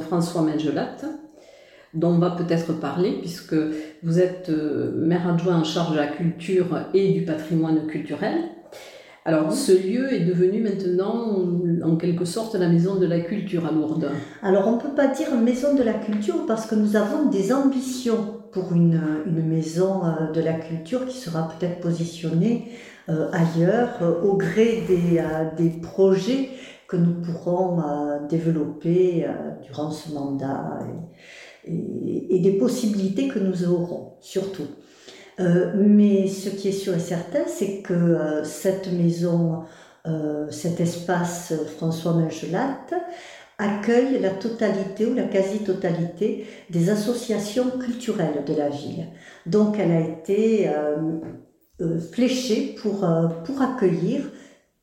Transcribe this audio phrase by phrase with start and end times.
[0.00, 0.96] François Mengelat,
[1.94, 3.54] dont on va peut-être parler puisque
[4.02, 8.34] vous êtes euh, maire adjoint en charge de la culture et du patrimoine culturel.
[9.26, 11.36] Alors, ce lieu est devenu maintenant,
[11.84, 14.10] en quelque sorte, la maison de la culture à Lourdes.
[14.42, 17.52] Alors, on ne peut pas dire maison de la culture parce que nous avons des
[17.52, 22.70] ambitions pour une, maison euh, de la culture qui sera peut-être positionnée
[23.08, 25.22] euh, ailleurs au gré des,
[25.56, 26.48] des, projets
[26.90, 27.80] que nous pourrons
[28.28, 29.24] développer
[29.62, 30.80] durant ce mandat
[31.64, 34.66] et, des possibilités que nous aurons surtout.
[35.38, 39.62] mais ce qui est sûr et certain, c'est que cette maison,
[40.50, 42.86] cet espace François Mengelat,
[43.60, 49.06] accueille la totalité ou la quasi-totalité des associations culturelles de la ville.
[49.46, 50.70] Donc elle a été
[51.80, 54.30] euh, fléché pour, euh, pour accueillir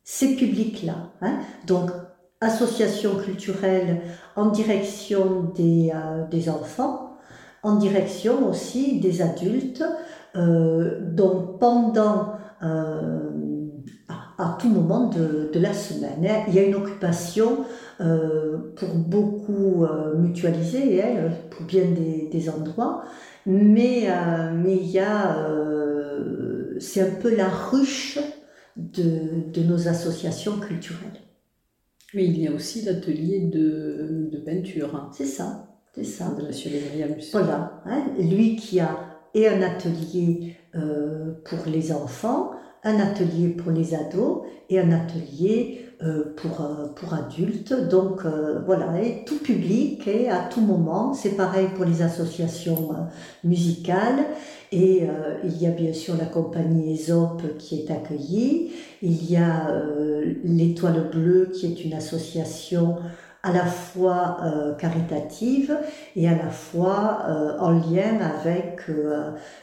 [0.10, 1.12] ces publics-là.
[1.22, 1.40] Hein.
[1.66, 1.92] Donc,
[2.40, 4.00] association culturelle
[4.38, 7.18] en direction des, euh, des, enfants,
[7.62, 9.84] en direction aussi des adultes.
[10.34, 12.34] donc, pendant
[14.38, 17.66] à, tout moment de, la semaine, hein, il y a une occupation
[17.98, 19.86] pour beaucoup
[20.16, 23.04] mutualisée, hein, pour bien des, des endroits,
[23.46, 24.08] mais,
[24.54, 25.36] mais il y a
[26.80, 28.20] c'est un peu la ruche
[28.78, 31.22] de, de, nos associations culturelles.
[32.14, 35.10] Oui, il y a aussi l'atelier de, de, peinture.
[35.12, 36.30] C'est ça, c'est ça.
[36.30, 36.52] De M.
[36.72, 42.52] Lévrier Voilà, hein, lui qui a et un atelier euh, pour les enfants,
[42.84, 47.74] un atelier pour les ados et un atelier euh, pour, euh, pour adultes.
[47.90, 48.22] Donc
[48.66, 51.14] voilà, et tout public et à tout moment.
[51.14, 52.90] C'est pareil pour les associations
[53.44, 54.26] musicales.
[54.72, 58.72] Et euh, il y a bien sûr la compagnie Aesop qui est accueillie.
[59.02, 62.98] Il y a euh, l'Étoile Bleue qui est une association
[63.44, 65.78] à la fois euh, caritative
[66.18, 67.26] et à la fois
[67.60, 68.82] en lien avec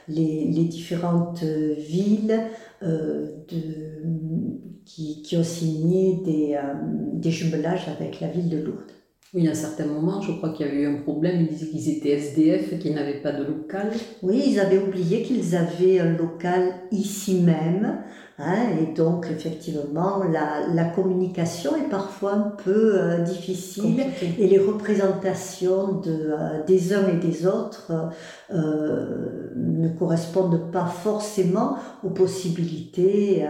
[0.09, 2.41] les, les, différentes villes
[2.81, 4.03] de,
[4.87, 6.59] qui, qui, ont signé des,
[7.13, 9.04] des jumelages avec la ville de Lourdes.
[9.35, 11.41] Oui, à un certain moment, je crois qu'il y avait eu un problème.
[11.41, 13.91] Ils disaient qu'ils étaient SDF, qu'ils n'avaient pas de local.
[14.23, 17.99] Oui, ils avaient oublié qu'ils avaient un local ici même.
[18.39, 24.05] Hein, et donc, effectivement, la, la, communication est parfois un peu euh, difficile
[24.39, 27.93] et les représentations de, euh, des uns et des autres
[28.53, 33.47] euh, ne correspondent pas forcément aux possibilités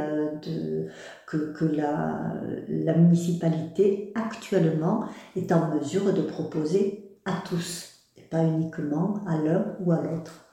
[0.47, 0.89] de,
[1.27, 2.34] que, que la,
[2.69, 9.77] la municipalité actuellement est en mesure de proposer à tous, et pas uniquement à l'un
[9.81, 10.44] ou à l'autre.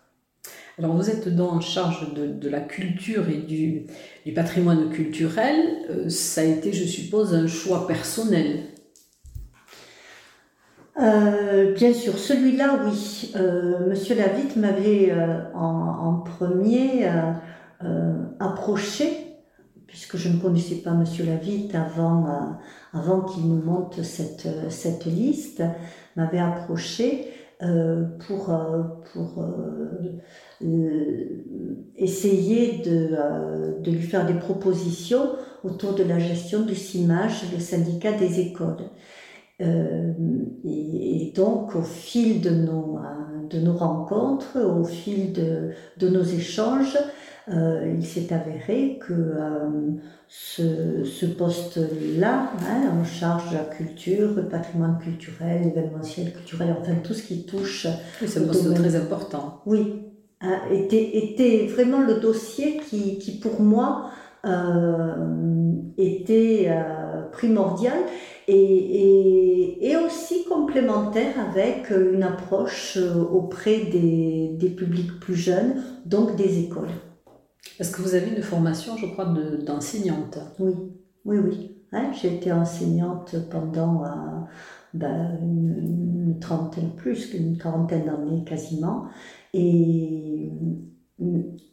[0.78, 3.88] Alors vous êtes donc en charge de, la culture et du,
[4.34, 5.56] patrimoine culturel.
[5.90, 8.64] Euh, ça a été, je suppose, un choix personnel.
[11.00, 13.34] Euh, bien sûr, celui-là, oui.
[13.36, 15.14] Euh, Monsieur Lavitte m'avait
[15.54, 17.10] en, premier
[18.40, 19.32] approché
[19.92, 25.64] puisque je ne connaissais pas Monsieur Lavitte avant, qu'il nous monte cette, liste,
[26.16, 27.28] m'avait approché
[28.28, 28.82] pour, euh,
[29.14, 29.46] pour
[31.96, 35.30] essayer de, de, lui faire des propositions
[35.64, 38.90] autour de la gestion du CIMAGE, le syndicat des écoles.
[39.60, 43.00] et, donc, au fil de nos,
[43.50, 46.98] de nos rencontres, au fil de, de nos échanges,
[47.50, 49.70] euh, il s'est avéré que euh,
[50.28, 56.94] ce, ce poste-là, hein, en charge de la culture, le patrimoine culturel, l'événementiel culturel, enfin
[57.04, 57.88] tout ce qui touche.
[58.22, 59.62] Oui, c'est un poste très important.
[59.66, 60.04] Oui,
[60.42, 64.10] hein, était, était vraiment le dossier qui, qui pour moi
[66.00, 66.76] était
[67.32, 68.00] primordial
[68.48, 72.98] et, et, aussi complémentaire avec une approche
[73.32, 76.90] auprès des, des publics plus jeunes, donc des écoles.
[77.80, 79.26] Est-ce que vous avez une formation, je crois,
[79.66, 80.74] d'enseignante Oui,
[81.26, 81.78] oui, oui.
[81.92, 84.04] Hein, j'ai été enseignante pendant
[84.94, 89.06] ben, une, trentaine, plus qu'une quarantaine d'années quasiment.
[89.54, 90.52] Et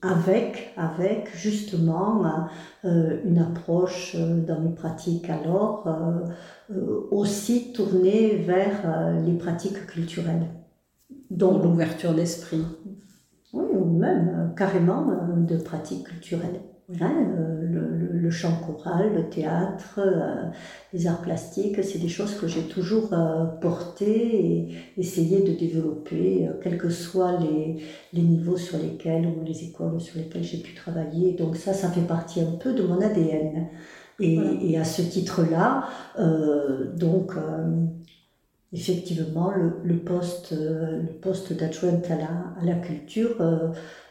[0.02, 2.48] avec, avec justement
[2.84, 10.46] euh, une approche euh, dans mes pratiques alors euh, aussi tournée vers les pratiques culturelles.
[11.30, 12.64] Donc l'ouverture d'esprit.
[13.52, 15.06] Oui, ou même carrément
[15.36, 16.60] de pratiques culturelles.
[17.02, 17.12] Hein,
[17.70, 20.44] le, le, chant choral, le théâtre, euh,
[20.94, 26.48] les arts plastiques, c'est des choses que j'ai toujours euh, portées et essayé de développer,
[26.48, 27.82] euh, quels que soient les,
[28.14, 31.34] les, niveaux sur lesquels ou les écoles sur lesquelles j'ai pu travailler.
[31.34, 33.68] Donc ça, ça fait partie un peu de mon ADN.
[34.18, 35.84] Et, et à ce titre-là,
[36.96, 37.34] donc
[38.72, 43.36] effectivement, le, le poste, le poste d'adjointe à la, à la culture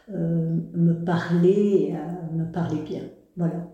[0.09, 3.01] euh, me parlait, euh, me parlait bien.
[3.35, 3.67] Voilà.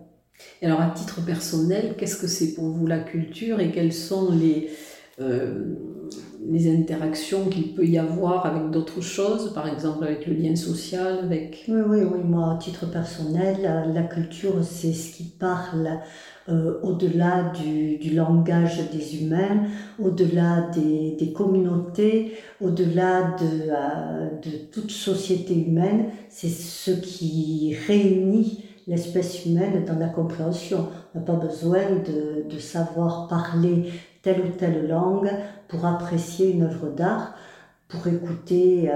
[0.62, 4.68] Alors, à titre personnel, qu'est-ce que c'est pour vous la culture et quelles sont les,
[4.68, 4.72] euh,
[5.18, 11.20] les interactions qu'il peut y avoir avec d'autres choses, par exemple avec le lien social,
[11.22, 11.64] avec...
[11.68, 12.20] Oui, oui, oui.
[12.24, 13.56] Moi, à titre personnel,
[13.94, 16.00] la, culture, c'est ce qui parle
[16.48, 19.62] euh, au-delà du, du, langage des humains,
[19.98, 26.06] au-delà des, des, communautés, au-delà de, euh, de toute société humaine.
[26.28, 30.88] C'est ce qui réunit l'espèce humaine dans la compréhension.
[31.14, 33.90] On n'a pas besoin de, de, savoir parler
[34.24, 35.30] telle ou telle langue
[35.68, 37.34] pour apprécier une œuvre d'art,
[37.88, 38.90] pour écouter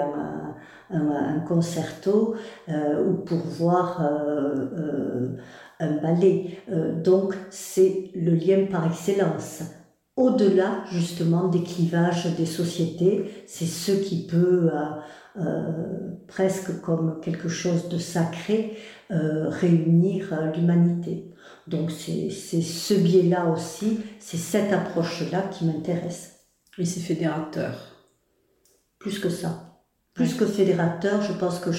[0.90, 2.34] un, concerto
[2.68, 5.36] euh, ou pour voir euh, euh,
[5.80, 6.58] un ballet.
[7.04, 9.62] donc c'est le lien par excellence.
[10.16, 14.70] Au-delà justement des clivages des sociétés, c'est ce qui peut
[16.26, 18.76] presque comme quelque chose de sacré
[19.10, 21.32] réunir l'humanité.
[21.68, 26.46] Donc c'est ce biais-là aussi, c'est cette approche-là qui m'intéresse.
[26.78, 27.74] Et c'est fédérateur.
[28.98, 29.82] Plus que ça.
[30.14, 31.70] Plus que fédérateur, je pense que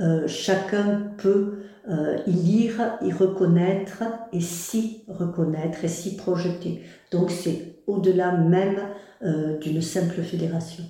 [0.00, 4.02] euh, chacun peut euh, y lire, y reconnaître
[4.32, 6.82] et s'y reconnaître et s'y projeter.
[7.12, 8.80] Donc c'est au-delà même
[9.22, 10.84] euh, d'une simple fédération.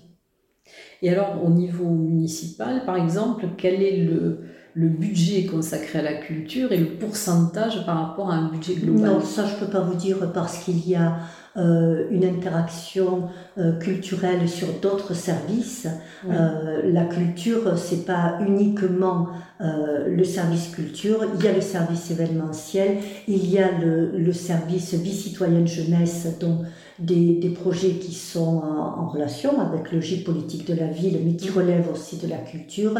[1.02, 4.44] Et alors au niveau municipal, par exemple, quel est le,
[4.76, 9.22] le budget consacré à la culture et le pourcentage par rapport à un budget global.
[9.24, 11.16] Ça je peux pas vous dire parce qu'il y a
[11.56, 15.86] euh, une interaction euh, culturelle sur d'autres services.
[16.28, 22.98] Euh, la culture, c'est pas uniquement le service culture, il y a le service événementiel,
[23.26, 26.58] il y a le, le service vie citoyenne jeunesse dont
[26.98, 31.36] des, des, projets qui sont en, relation avec le G politique de la ville, mais
[31.36, 32.92] qui relèvent aussi de la culture.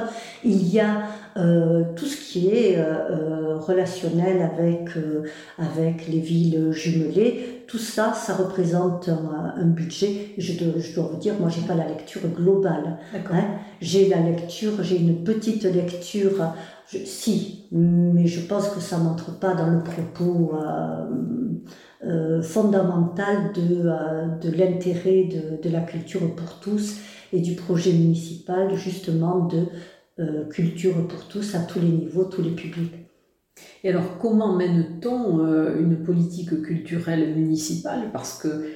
[0.44, 1.02] Il y a
[1.36, 3.36] euh, tout ce qui est euh
[3.66, 5.24] relationnel avec, euh,
[5.58, 7.55] avec les villes jumelées.
[7.66, 10.34] Tout ça, ça représente un, un budget.
[10.38, 12.98] Je, dois, je dois vous dire, moi, j'ai pas la lecture globale.
[13.14, 13.44] Hein.
[13.80, 16.52] J'ai la lecture, j'ai une petite lecture.
[16.88, 20.52] Je, si, mais je pense que ça n'entre pas dans le propos
[22.04, 26.98] euh, fondamentale de, euh, de l'intérêt de, de, la culture pour tous
[27.32, 29.64] et du projet municipal justement de
[30.20, 33.05] euh, culture pour tous à tous les niveaux, tous les publics.
[33.84, 35.38] Et alors comment mène-t-on
[35.78, 38.10] une politique culturelle municipale?
[38.12, 38.66] Parce que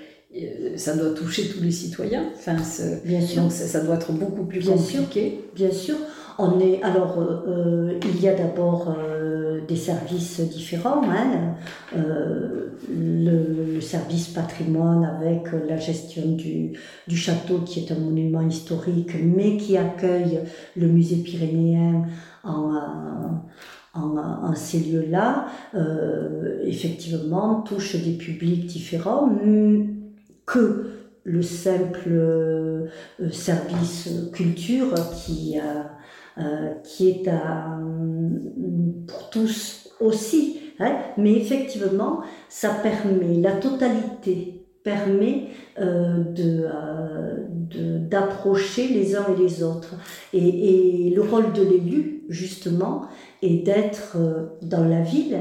[0.77, 2.25] ça doit toucher tous les citoyens.
[2.35, 2.57] Enfin,
[3.05, 3.43] bien sûr.
[3.43, 5.31] Donc ça, doit être beaucoup plus bien compliqué.
[5.31, 5.97] Sûr, bien sûr.
[6.39, 11.03] On est, alors, euh, il y a d'abord euh, des services différents.
[11.03, 11.57] Hein,
[11.97, 16.73] euh, le, le, service patrimoine avec la gestion du,
[17.07, 20.41] du, château qui est un monument historique, mais qui accueille
[20.77, 22.07] le musée pyrénéen
[22.45, 22.71] en,
[23.95, 25.47] en, ces lieux-là,
[26.65, 29.31] effectivement, touche des publics différents
[30.47, 30.91] que
[31.25, 32.89] le simple
[33.31, 35.59] service culture qui
[36.39, 37.77] euh, qui est à,
[39.07, 40.61] pour tous aussi.
[40.79, 47.37] Hein, mais effectivement, ça permet, la totalité permet euh, euh,
[48.09, 49.95] d'approcher les uns et les autres.
[50.33, 53.03] Et, et le rôle de l'élu, justement,
[53.43, 54.17] est d'être
[54.63, 55.39] dans la ville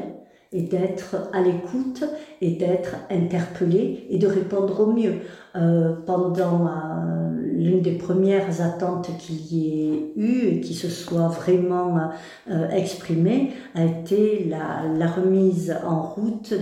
[0.51, 2.03] et d'être à l'écoute
[2.41, 5.15] et d'être interpellé et de répondre au mieux.
[5.55, 11.27] Euh, pendant euh, l'une des premières attentes qu'il y ait eu et qui se soit
[11.27, 12.11] vraiment
[12.49, 16.53] euh, exprimée a été la, remise en route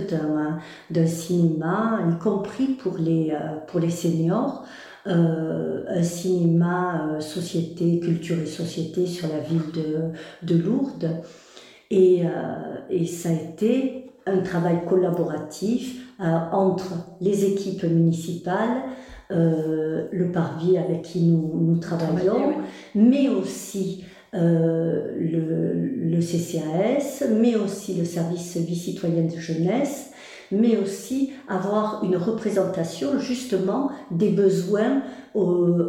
[0.90, 3.36] d'un cinéma, y compris pour les,
[3.66, 4.64] pour les seniors.
[5.06, 11.22] un cinéma société, culture et société sur la ville de, de Lourdes.
[11.90, 12.22] Et,
[12.90, 18.82] et ça a été un travail collaboratif euh, entre les équipes municipales,
[19.30, 22.54] euh, le parvis avec qui nous, nous travaillons,
[22.94, 24.04] mais aussi
[24.34, 30.10] euh, le, le, CCAS, mais aussi le service vie citoyenne de jeunesse,
[30.50, 35.02] mais aussi avoir une représentation justement des besoins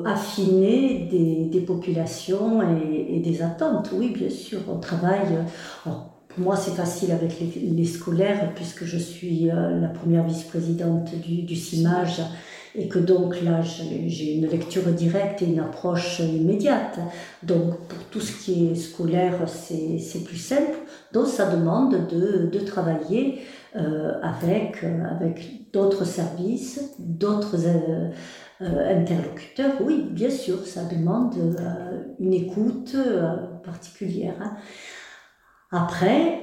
[0.05, 3.89] affinés des, des populations et, et, des attentes.
[3.93, 5.39] Oui, bien sûr, on travaille.
[5.83, 11.41] Pour moi, c'est facile avec les, scolaires, puisque je suis euh, la première vice-présidente du,
[11.41, 12.21] du CIMAGE
[12.75, 16.99] et que donc là, j'ai une lecture directe et une approche immédiate.
[17.43, 20.77] Donc, pour tout ce qui est scolaire, c'est plus simple.
[21.11, 23.39] Donc, ça demande de, de travailler
[23.75, 27.57] euh, avec, euh, avec d'autres services, d'autres
[28.61, 29.71] interlocuteurs.
[29.81, 31.35] Oui, bien sûr, ça demande
[32.19, 32.95] une écoute
[33.63, 34.35] particulière.
[34.41, 34.57] Hein.
[35.71, 36.41] Après,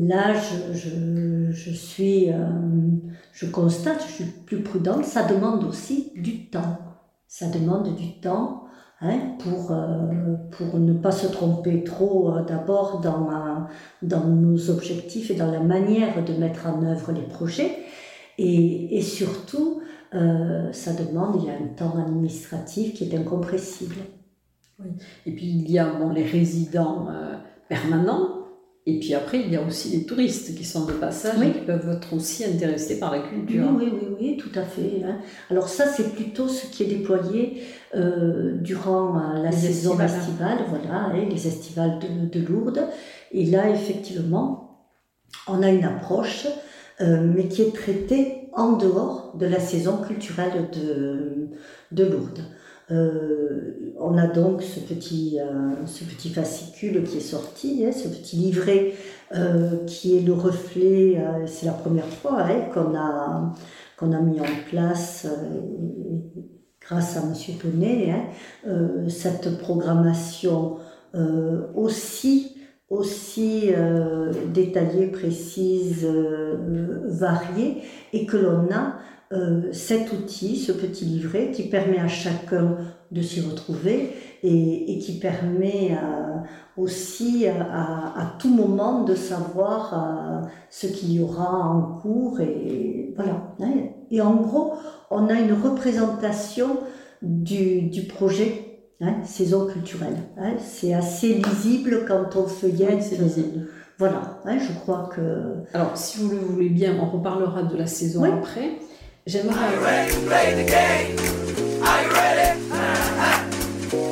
[0.00, 2.36] là, je, suis, euh,
[3.32, 6.78] je constate, je suis plus prudente, ça demande aussi du temps.
[7.28, 8.64] Ça demande du temps
[9.00, 13.66] hein, pour, euh, pour ne pas se tromper trop euh, d'abord dans,
[14.02, 17.76] dans nos objectifs et dans la manière de mettre en œuvre les projets.
[18.38, 19.80] Et, et surtout,
[20.12, 23.94] ça demande, il y a un temps administratif qui est incompressible.
[25.24, 27.08] Et puis il y a bon, les résidents
[27.68, 28.41] permanents.
[28.84, 31.60] Et puis après, il y a aussi les touristes qui sont de passage et qui
[31.60, 33.70] peuvent être aussi intéressés par la culture.
[33.76, 35.02] Oui, oui, oui, tout à fait.
[35.04, 35.18] Hein.
[35.50, 37.62] Alors ça, c'est plutôt ce qui est déployé
[37.94, 42.88] euh, durant euh, la saison estivale, voilà, hein, les estivales de, de, Lourdes.
[43.30, 44.88] Et là, effectivement,
[45.46, 46.48] on a une approche,
[47.00, 51.50] euh, mais qui est traitée en dehors de la saison culturelle de,
[51.92, 52.42] de Lourdes.
[52.90, 58.08] Euh, on a donc ce petit, euh, ce petit fascicule qui est sorti, hein, ce
[58.08, 58.94] petit livret
[59.34, 62.94] euh, qui est le reflet, c'est la première fois hein, qu'on
[64.12, 65.26] a, mis en place
[66.80, 67.34] grâce à M.
[67.60, 70.78] Tonnet, hein, cette programmation
[71.76, 72.56] aussi,
[72.90, 73.70] aussi
[74.52, 76.06] détaillée, précise,
[77.06, 78.96] variée, et que l'on a
[79.32, 82.76] euh, cet outil, ce petit livret qui permet à chacun
[83.10, 84.10] de s'y retrouver
[84.42, 86.36] et, qui permet euh,
[86.76, 93.54] aussi à, tout moment de savoir euh, ce qu'il y aura en cours et voilà.
[93.60, 93.72] Hein.
[94.10, 94.74] Et en gros,
[95.10, 96.80] on a une représentation
[97.22, 100.16] du, projet hein, saison culturelle.
[100.36, 100.54] Hein.
[100.58, 103.02] C'est assez lisible quand on feuillette.
[103.02, 103.66] c'est lisible.
[103.98, 105.64] Voilà, je crois que.
[105.72, 108.78] Alors, si vous le voulez bien, on reparlera de la saison après.
[109.24, 109.54] J'aimerais.
[109.54, 111.16] Are you ready to play the game?
[111.84, 112.58] Are you ready?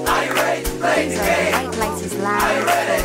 [0.07, 1.55] Are you ready to play the game?
[2.25, 3.03] Are you ready?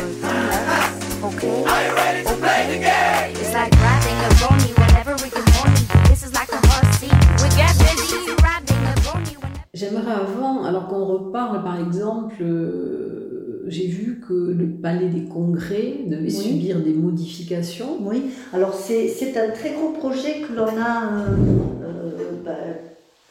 [1.24, 1.64] Okay.
[1.64, 3.34] Are you ready to play the game?
[3.34, 5.82] It's like riding a pony whenever we can pony.
[6.08, 7.10] This is like a hot seat.
[7.42, 9.34] We get busy riding a pony.
[9.74, 12.36] J'aimerais avant, alors qu'on reparle par exemple.
[12.40, 13.25] Euh,
[13.68, 17.98] j'ai vu que le palais des congrès devait subir des modifications.
[18.00, 21.36] Oui, alors c'est un très gros projet que l'on a, euh,
[21.82, 22.52] euh, bah,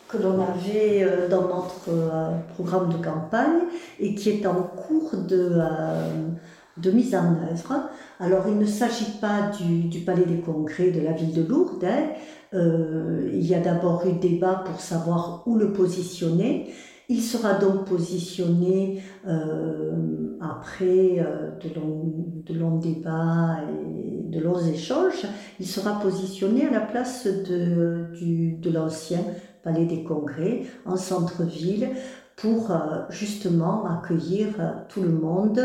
[0.07, 1.89] que l'on avait euh, dans notre
[2.55, 3.63] programme de campagne
[3.99, 5.59] et qui est en cours de,
[6.77, 7.89] de mise en œuvre.
[8.19, 11.85] Alors il ne s'agit pas du, du, palais des congrès de la ville de Lourdes.
[11.85, 12.09] Hein.
[12.53, 16.73] il y a d'abord eu débat pour savoir où le positionner.
[17.07, 25.27] Il sera donc positionné euh, après euh, de, longs, débats et de longs échanges,
[25.59, 29.19] il sera positionné à la place de, l'ancien
[29.63, 31.89] Palais des Congrès en centre-ville
[32.35, 34.47] pour euh, justement accueillir
[34.89, 35.61] tout le monde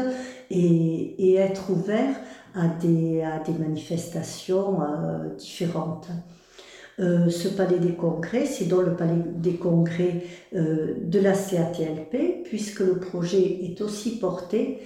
[0.50, 2.16] et, être ouvert
[2.54, 3.22] à des
[3.58, 4.80] manifestations
[5.38, 6.08] différentes.
[7.00, 10.22] Euh, ce palais des congrès, c'est dans le palais des congrès
[10.54, 14.82] euh, de la CATLP, puisque le projet est aussi porté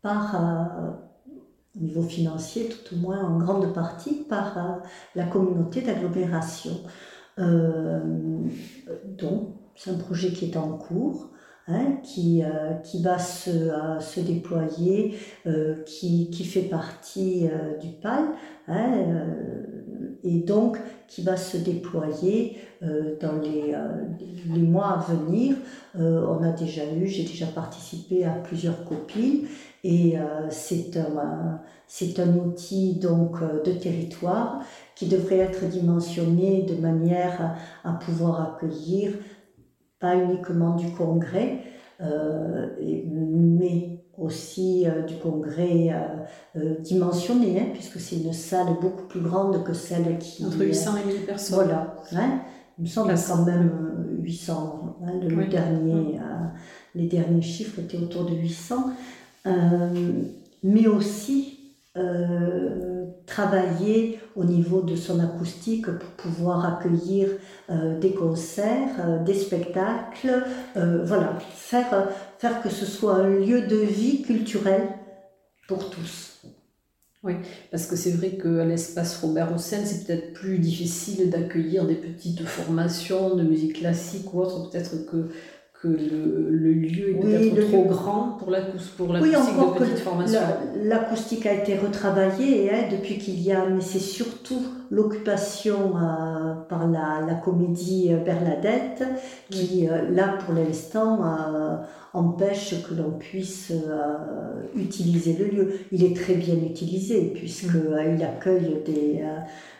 [0.00, 0.90] par, euh,
[1.76, 4.80] au niveau financier, tout au moins en grande partie, par
[5.16, 6.70] la communauté d'agglomération.
[7.36, 8.52] donc,
[9.74, 11.30] c'est un projet qui est en cours.
[11.68, 12.42] hein, qui,
[12.84, 13.50] qui va se,
[14.00, 15.18] se déployer,
[15.84, 17.48] qui, qui fait partie
[17.80, 18.24] du PAL.
[18.68, 19.26] Hein,
[20.24, 23.74] et donc qui va se déployer dans les,
[24.54, 25.56] les, mois à venir.
[25.94, 29.46] on a déjà eu, j'ai déjà participé à plusieurs copies
[29.84, 30.16] et
[30.50, 31.60] c'est un,
[32.18, 34.62] un outil donc de territoire
[34.96, 39.12] qui devrait être dimensionné de manière à, pouvoir accueillir
[40.00, 41.60] pas uniquement du congrès,
[42.00, 45.92] euh, mais aussi euh, du congrès
[46.56, 50.44] euh, dimensionné, hein, puisque c'est une salle beaucoup plus grande que celle qui...
[50.44, 51.64] Entre 800 et 1000 personnes.
[51.64, 51.96] Voilà.
[52.12, 52.40] Hein,
[52.78, 54.96] il me semble quand même 800.
[55.04, 56.18] Hein, le dernier,
[56.94, 58.90] les derniers chiffres étaient autour de 800.
[60.62, 61.55] mais aussi
[63.26, 67.28] travailler au niveau de son acoustique pour pouvoir accueillir
[67.70, 70.44] euh, des concerts, euh, des spectacles,
[70.76, 74.82] euh, voilà, faire, faire que ce soit un lieu de vie culturel
[75.68, 76.40] pour tous.
[77.24, 77.34] Oui,
[77.72, 82.44] parce que c'est vrai qu'à l'espace Robert Hossein, c'est peut-être plus difficile d'accueillir des petites
[82.44, 84.70] formations de musique classique ou autre.
[84.70, 85.30] Peut-être que
[85.86, 90.40] que le, le lieu est peut-être trop grand pour l'acoustique pour oui, de petite formation.
[90.82, 96.88] L'acoustique a été retravaillée hein, depuis qu'il y a, mais c'est surtout l'occupation euh, par
[96.88, 99.04] la, la, comédie Bernadette
[99.50, 101.76] qui, euh, là pour l'instant, euh,
[102.12, 103.72] empêche que l'on puisse
[104.74, 105.74] utiliser le lieu.
[105.92, 109.22] Il est très bien utilisé puisqu'il il accueille des,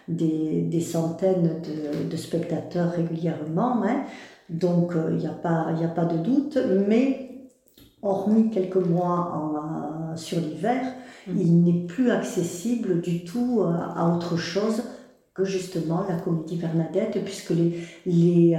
[0.06, 3.82] des, des, centaines de, de spectateurs régulièrement.
[3.84, 4.04] Hein.
[4.48, 7.48] Donc il euh, n'y a, pas, a pas de doute, mais
[8.02, 10.84] hormis quelques mois euh, sur l'hiver,
[11.26, 11.40] mm.
[11.40, 14.82] il n'est plus accessible du tout euh, à autre chose
[15.34, 18.58] que justement la comédie Bernadette, puisque les, les,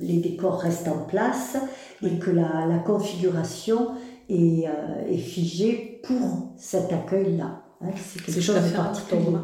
[0.00, 1.56] les décors restent en place
[2.02, 3.90] et que la, la configuration
[4.28, 4.64] est,
[5.08, 7.62] est, figée pour cet accueil-là.
[7.82, 9.36] Hein, c'est quelque chose de particulier.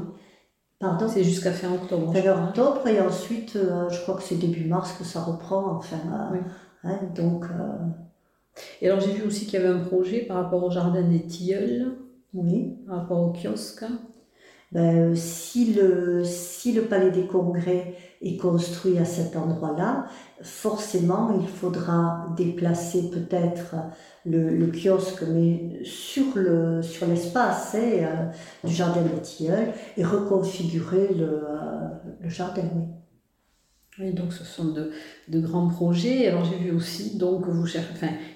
[1.08, 2.12] C'est jusqu'à fin octobre.
[2.12, 5.76] Fin octobre et ensuite, euh, je crois que c'est début mars que ça reprend.
[5.76, 5.96] Enfin,
[6.32, 6.38] euh,
[6.84, 7.44] hein, donc.
[7.44, 7.86] Euh,
[8.80, 11.22] et alors j'ai vu aussi qu'il y avait un projet par rapport au jardin des
[11.22, 11.96] Tilleuls.
[12.34, 12.76] Oui.
[12.86, 13.84] Par rapport au kiosque.
[14.72, 20.06] Ben, si, le, si le palais des congrès est construit à cet endroit-là,
[20.40, 23.74] forcément il faudra déplacer peut-être
[24.24, 31.08] le, kiosque, mais sur, le, sur l'espace hein, euh, du jardin des Tilleuls et reconfigurer
[31.18, 31.88] le, euh,
[32.22, 32.62] le jardin.
[33.98, 34.14] Oui.
[34.14, 34.90] donc ce sont de,
[35.28, 36.28] de grands projets.
[36.28, 37.44] Alors j'ai vu aussi donc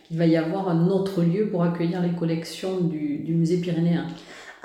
[0.06, 4.06] qu'il va y avoir un autre lieu pour accueillir les collections du, du musée pyrénéen.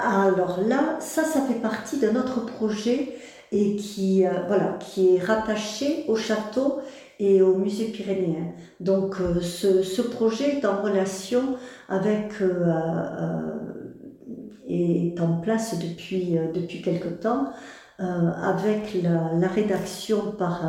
[0.04, 3.16] Alors là, ça, ça fait partie d'un autre projet
[3.52, 6.80] et qui, euh, voilà, qui est rattaché au château
[7.20, 8.54] et au musée pyrénéen.
[8.80, 11.56] Donc euh, ce, projet est en relation
[11.90, 13.42] avec euh,
[14.68, 17.52] et est en place depuis, depuis quelque temps
[18.00, 20.64] avec la, rédaction par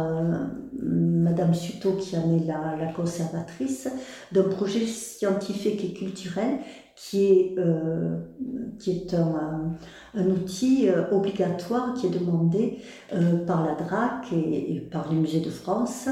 [0.83, 3.89] Madame Suto qui en est la conservatrice
[4.33, 6.59] d'un projet scientifique et culturel
[6.97, 8.19] qui est, euh,
[8.79, 9.75] qui est un,
[10.15, 12.79] un outil euh, obligatoire qui est demandé
[13.13, 16.09] euh, par la DRAC et, par les musées de France.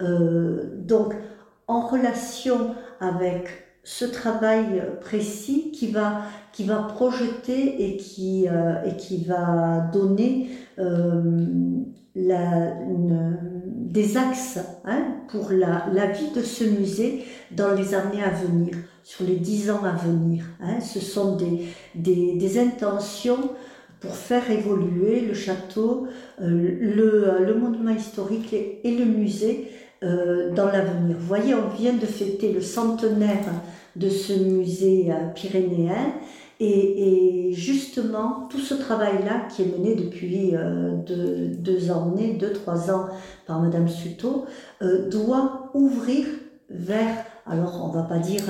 [0.00, 1.14] donc,
[1.68, 3.48] en relation avec
[3.84, 10.50] ce travail précis qui va, qui va projeter et qui, et qui va donner
[12.14, 12.74] la,
[13.92, 18.74] des axes hein, pour la, la, vie de ce musée dans les années à venir,
[19.04, 20.44] sur les dix ans à venir.
[20.62, 20.80] Hein.
[20.80, 23.50] Ce sont des, des, des, intentions
[24.00, 26.06] pour faire évoluer le château,
[26.40, 29.68] euh, le, le, monument historique et, le musée
[30.02, 31.16] euh, dans l'avenir.
[31.18, 33.44] Vous voyez, on vient de fêter le centenaire
[33.94, 36.14] de ce musée euh, pyrénéen
[36.64, 42.90] et, justement, tout ce travail-là qui est mené depuis euh, deux, deux, années, deux, trois
[42.90, 43.06] ans
[43.46, 44.46] par Madame Suto,
[44.82, 46.26] euh, doit ouvrir
[46.70, 48.42] vers, alors on va pas dire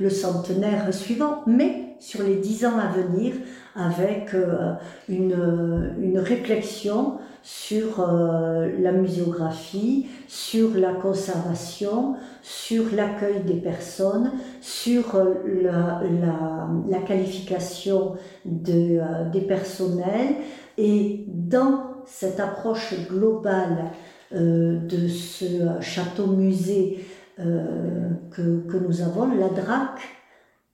[0.00, 3.34] le centenaire suivant, mais sur les dix ans à venir,
[3.74, 4.74] avec euh,
[5.08, 15.32] une réflexion sur euh, la muséographie, sur la conservation, sur l'accueil des personnes, sur euh,
[15.62, 20.34] la, qualification euh, des personnels.
[20.76, 23.92] Et dans cette approche globale
[24.30, 27.02] de ce château-musée
[27.38, 30.00] que, que, nous avons, la DRAC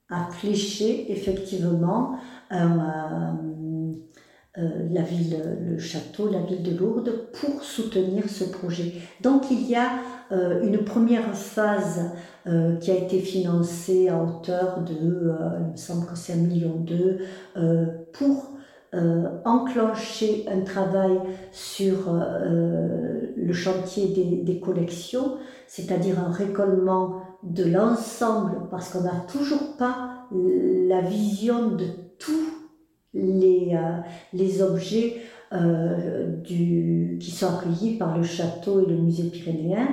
[0.09, 2.19] a fléché effectivement
[4.57, 5.37] la ville,
[5.69, 8.93] le château, la ville de Lourdes pour soutenir ce projet.
[9.21, 9.89] Donc il y a
[10.63, 12.11] une première phase
[12.79, 16.85] qui a été financée à hauteur de, il me semble que c'est un million
[18.13, 18.51] pour
[19.43, 21.19] enclencher un travail
[21.51, 22.13] sur
[22.45, 25.33] le chantier des, des collections,
[25.67, 31.85] c'est-à-dire un récollement de l'ensemble, parce qu'on n'a toujours pas la vision de
[32.17, 32.54] tous
[33.15, 33.97] les, euh,
[34.33, 35.17] les objets
[35.53, 39.87] euh, du, qui sont accueillis par le château et le musée pyrénéen.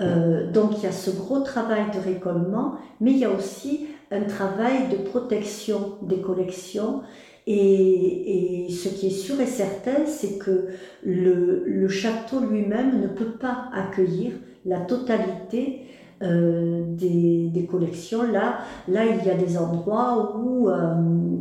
[0.00, 3.86] Euh, donc il y a ce gros travail de récollement, mais il y a aussi
[4.10, 7.02] un travail de protection des collections.
[7.46, 10.68] Et, et ce qui est sûr et certain, c'est que
[11.02, 14.32] le, le château lui-même ne peut pas accueillir
[14.66, 15.86] la totalité
[16.20, 18.24] euh, des, collections.
[18.24, 20.94] Là, là, il y a des endroits où euh,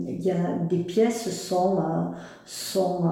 [0.08, 2.04] il y a des pièces sont, euh,
[2.46, 3.10] sont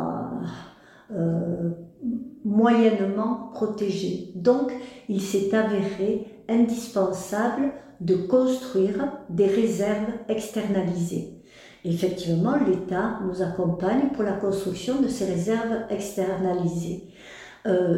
[2.43, 4.31] moyennement protégées.
[4.35, 4.73] Donc,
[5.09, 11.41] il s'est avéré indispensable de construire des réserves externalisées.
[11.83, 17.07] effectivement, l'État nous accompagne pour la construction de ces réserves externalisées.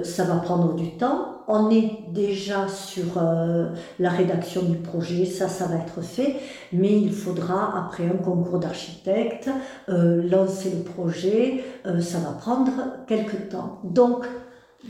[0.03, 1.36] Ça va prendre du temps.
[1.47, 6.35] On est déjà sur euh, la rédaction du projet, ça, ça va être fait,
[6.73, 9.49] mais il faudra, après un concours d'architecte,
[9.87, 11.63] euh, lancer le projet,
[12.01, 12.71] ça va prendre
[13.07, 13.79] quelques temps.
[13.83, 14.25] Donc,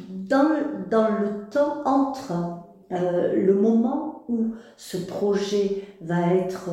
[0.10, 0.50] dans,
[0.90, 2.34] dans le temps entre
[2.90, 6.70] le moment où ce projet va être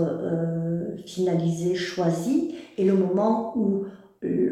[1.05, 3.85] finalisé, choisi, et le moment où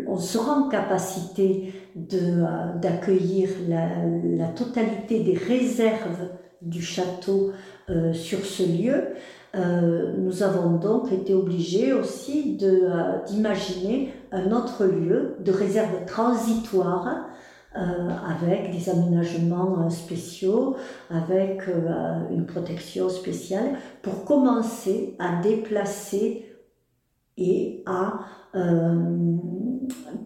[0.06, 6.28] on sera en capacité euh, d'accueillir la, totalité des réserves
[6.61, 7.52] du château
[7.90, 9.08] euh, sur ce lieu,
[9.54, 12.56] euh, nous avons donc été obligés aussi
[13.26, 17.28] d'imaginer un autre lieu de réserve transitoire
[17.74, 20.76] avec des aménagements spéciaux,
[21.08, 21.62] avec
[22.30, 26.52] une protection spéciale, pour commencer à déplacer
[27.37, 28.21] et à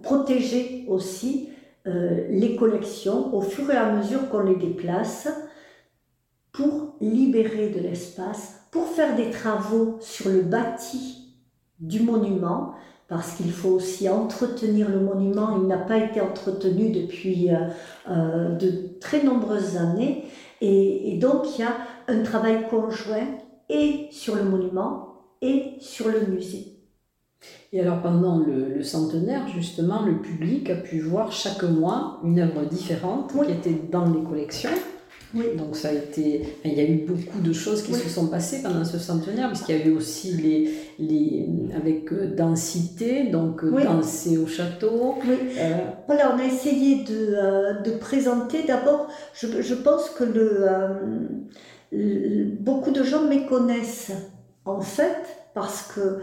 [0.03, 1.51] protéger aussi
[1.87, 5.29] euh, les collections au fur et à mesure qu'on les déplace
[6.51, 11.35] pour libérer de l'espace, pour faire des travaux sur le bâti
[11.79, 12.73] du monument,
[13.09, 15.57] parce qu'il faut aussi entretenir le monument.
[15.61, 17.69] Il n'a pas été entretenu depuis euh,
[18.11, 20.25] euh, de très nombreuses années.
[20.61, 21.77] Et, donc, il y a
[22.09, 23.29] un travail conjoint
[23.69, 26.76] et sur le monument et sur le musée.
[27.77, 32.65] Et alors pendant le, centenaire, justement, le public a pu voir chaque mois une œuvre
[32.65, 34.71] différente qui était dans les collections.
[35.35, 35.45] Oui.
[35.59, 38.63] Donc ça a été, il y a eu beaucoup de choses qui se sont passées
[38.63, 43.85] pendant ce centenaire, puisqu'il y a eu aussi les, les avec euh, densité, donc euh,
[43.85, 45.17] danser au château.
[45.29, 45.37] Oui.
[45.59, 45.75] Euh,
[46.07, 48.63] voilà, on a essayé de, de présenter.
[48.67, 50.67] D'abord, je, je, pense que le,
[52.59, 54.13] beaucoup de gens méconnaissent
[54.65, 55.19] en fait,
[55.53, 56.21] parce que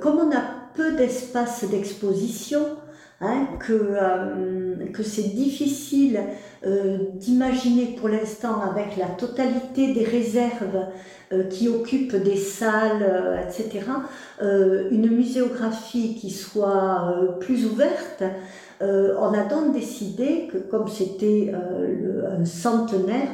[0.00, 2.60] comme on a peu d'espace d'exposition,
[3.20, 6.20] hein, que, euh, que c'est difficile
[6.66, 10.86] euh, d'imaginer pour l'instant avec la totalité des réserves
[11.32, 13.84] euh, qui occupent des salles, etc.,
[14.40, 18.24] une muséographie qui soit plus ouverte.
[18.80, 23.28] on a donc décidé que comme c'était un centenaire,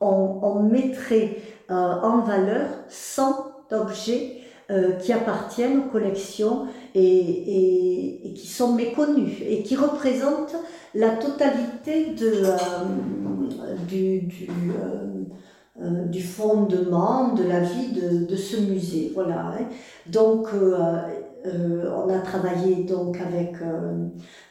[0.00, 1.36] on, on mettrait
[1.68, 4.39] en valeur 100 objets
[4.70, 10.54] euh, qui appartiennent aux collections et, et, qui sont méconnus et qui représentent
[10.94, 14.48] la totalité de, euh, du, du,
[15.82, 19.10] euh, du, fondement de la vie de, de ce musée.
[19.12, 19.54] Voilà.
[19.58, 19.64] Hein.
[20.06, 23.54] Donc, on a travaillé donc avec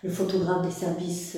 [0.03, 1.38] le photographe des services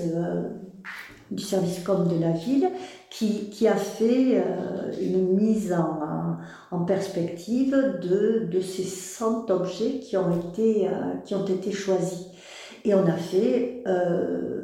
[1.30, 2.70] du service com de la ville
[3.12, 6.38] qui, qui a fait euh, une mise en,
[6.72, 12.28] en perspective de, de, ces 100 objets qui ont été, euh, qui ont été choisis.
[12.86, 14.62] Et on a fait euh,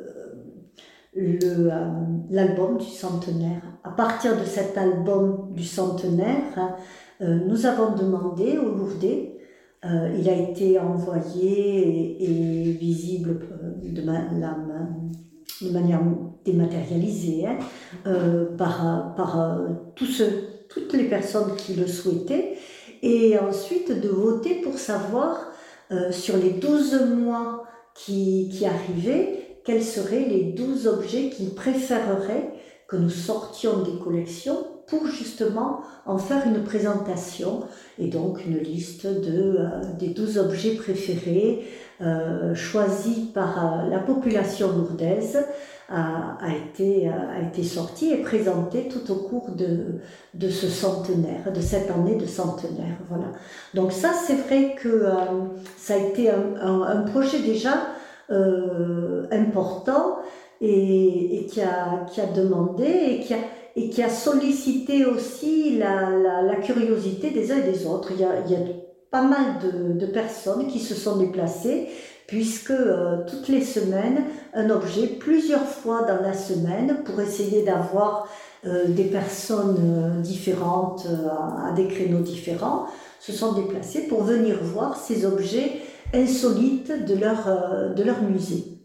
[2.29, 3.61] l'album du centenaire.
[3.83, 6.77] À partir de cet album du centenaire,
[7.19, 9.33] nous avons demandé au Lourdais
[9.83, 13.39] il a été envoyé et, visible
[13.83, 14.57] de, la,
[15.61, 16.01] de manière
[16.45, 17.57] dématérialisé hein,
[18.05, 19.67] euh, par, euh,
[20.69, 22.57] toutes les personnes qui le souhaitaient,
[23.01, 25.51] et ensuite de voter pour savoir
[25.91, 32.53] euh, sur les 12 mois qui, arrivaient, quels seraient les 12 objets qu'ils préféreraient
[32.87, 37.63] que nous sortions des collections pour justement en faire une présentation
[37.99, 39.59] et donc une liste de,
[39.99, 41.65] des 12 objets préférés
[42.53, 45.39] choisis par la population lourdaise
[45.89, 49.99] a, été, a été sorti et présenté tout au cours de,
[50.33, 52.97] de ce centenaire, de cette année de centenaire.
[53.09, 53.31] Voilà.
[53.73, 55.13] Donc ça, c'est vrai que euh,
[55.77, 57.87] ça a été un, un, projet déjà
[58.31, 60.19] euh, important
[60.59, 63.37] et, et, qui, a, qui a demandé et qui a,
[63.77, 68.11] et qui a sollicité aussi la, la, la curiosité des uns et des autres.
[68.11, 68.59] Il y a, il y a
[69.11, 69.59] pas mal
[69.97, 71.89] de, personnes qui se sont déplacées
[72.27, 78.27] puisque euh, toutes les semaines, un objet, plusieurs fois dans la semaine, pour essayer d'avoir
[78.65, 81.07] euh, des personnes euh, différentes
[81.65, 82.87] à, des créneaux différents,
[83.21, 85.81] se sont déplacés pour venir voir ces objets
[86.13, 88.77] insolites de leur musée.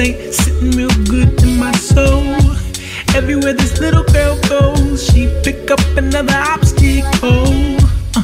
[0.00, 2.22] Ain't sitting real good in my soul.
[3.14, 7.76] Everywhere this little girl goes, she pick up another obstacle.
[8.14, 8.22] Uh,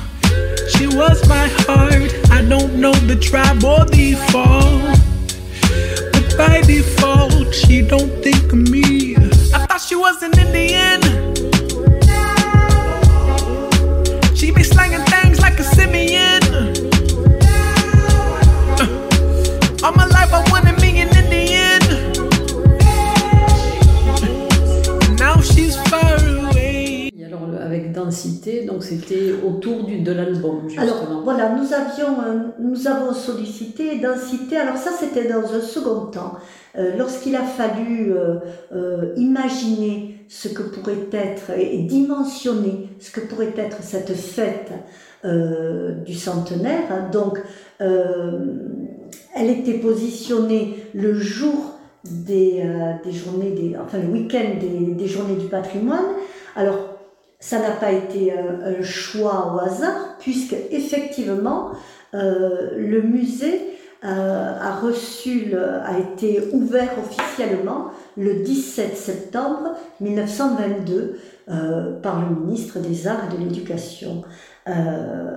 [0.69, 2.11] she was my heart.
[2.31, 4.81] I don't know the tribe or the fall,
[6.13, 9.17] but by default, she don't think of me.
[9.53, 11.04] I thought she was an Indian.
[28.05, 30.83] Densité, donc c'était autour du, de l'album justement.
[30.83, 34.57] Alors voilà, nous, avions, euh, nous avons sollicité densité.
[34.57, 36.35] Alors ça, c'était dans un second temps.
[36.77, 38.37] Euh, Lorsqu'il a fallu euh,
[38.75, 44.73] euh, imaginer ce que pourrait être et dimensionner ce que pourrait être cette fête
[46.07, 47.41] du centenaire, hein, donc
[49.39, 55.07] elle était positionnée le jour des, euh, des journées, des, enfin le week-end des, des
[55.07, 56.05] journées du patrimoine.
[56.57, 56.94] Alors
[57.45, 61.73] ça n'a pas été un, un choix au hasard, puisque effectivement,
[62.15, 63.61] euh, le musée
[64.03, 71.19] euh, a été ouvert officiellement le 17 septembre 1922
[71.51, 74.23] euh, par le ministre des Arts et de l'Éducation.
[74.67, 75.37] Euh,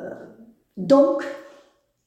[0.77, 1.25] donc,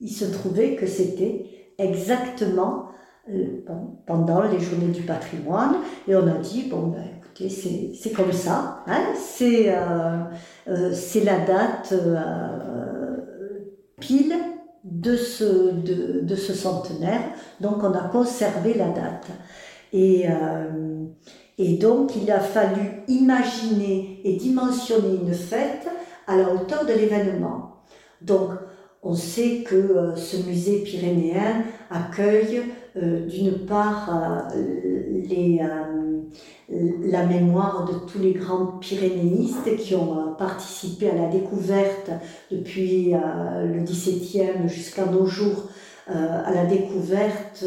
[0.01, 1.45] il se trouvait que c'était
[1.77, 2.87] exactement
[3.29, 3.63] euh,
[4.07, 5.75] pendant les journées du patrimoine,
[6.09, 7.05] et on a dit, bon, ben,
[7.49, 10.25] c'est- comme ça, hein, c'est euh,
[10.69, 13.17] euh, c'est la date euh,
[14.01, 14.35] pile
[14.85, 15.75] de ce,
[16.55, 17.21] centenaire,
[17.61, 19.27] donc on a conservé la date.
[19.93, 20.27] Et,
[21.79, 25.87] donc il a fallu imaginer et dimensionner une fête
[26.27, 27.83] à la hauteur de l'événement.
[28.23, 28.51] Donc
[29.03, 32.63] on sait que ce musée pyrénéen accueille
[32.97, 36.09] euh, d'une part euh, euh,
[37.03, 42.11] la mémoire de tous les grands pyrénéistes qui ont participé à la découverte
[42.51, 45.69] depuis le XVIIe jusqu'à nos jours
[46.07, 47.65] à la découverte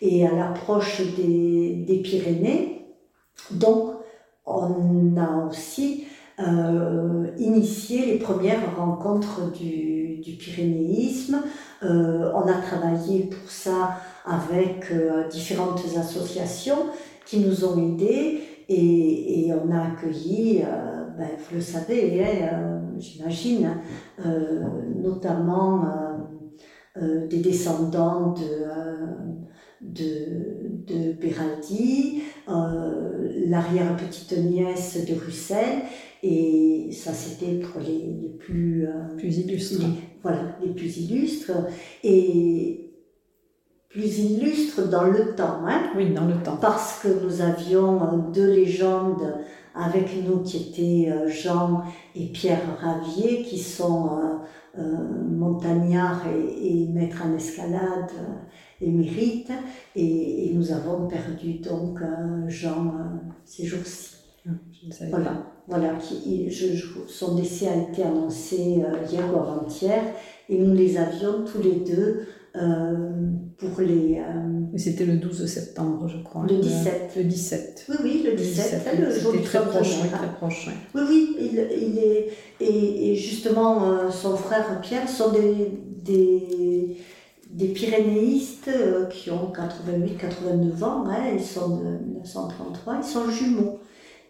[0.00, 2.86] et à l'approche des, Pyrénées.
[3.52, 3.92] Donc,
[4.44, 6.06] on a aussi
[7.38, 11.42] initié les premières rencontres du, pyrénéisme.
[11.82, 11.86] On
[12.48, 16.86] a travaillé pour ça avec euh, différentes associations
[17.26, 22.48] qui nous ont aidés et, et on a accueilli, euh, ben, vous le savez, hein,
[22.52, 23.76] euh, j'imagine,
[24.24, 24.64] euh,
[25.02, 25.84] notamment
[27.30, 28.66] des descendants de,
[29.80, 35.82] de, de Beraldi, euh, l'arrière-petite-nièce de Russell,
[36.22, 39.80] et ça c'était pour les, les plus, euh, Plus illustre.
[39.80, 41.52] les, voilà, les plus illustres,
[42.04, 42.89] et
[43.90, 46.56] plus illustres dans le temps, hein, Oui, dans le temps.
[46.60, 49.34] parce que nous avions euh, deux légendes
[49.74, 51.82] avec nous qui étaient euh, Jean
[52.14, 54.82] et Pierre Ravier, qui sont euh, euh,
[55.28, 58.10] montagnards et, et maîtres en escalade
[58.80, 59.50] émérites,
[59.96, 61.98] et, et nous avons perdu donc
[62.48, 62.94] Jean
[63.44, 64.16] ces jours-ci.
[64.90, 65.46] Savais Voilà, pas.
[65.68, 70.02] voilà qui, je, je- son décès a été annoncé hier ou avant-hier,
[70.48, 72.22] et nous les avions tous les deux
[72.52, 74.20] pour les.
[74.76, 76.46] C'était le 12 septembre, je crois.
[76.48, 77.12] Le 17.
[77.16, 77.86] Le 17.
[77.88, 78.86] Oui, oui, le 17.
[78.98, 80.68] le jour du très proche, oui, très proche.
[80.94, 82.28] Oui, oui, il, il est.
[82.60, 85.72] Et, et justement, son frère Pierre sont des,
[86.04, 86.96] des,
[87.50, 88.70] des pyrénéistes
[89.10, 91.04] qui ont 88-89 ans.
[91.08, 93.78] Hein, ils sont de 1933, ils sont jumeaux.